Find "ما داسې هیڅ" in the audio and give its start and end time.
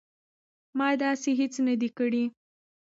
0.77-1.53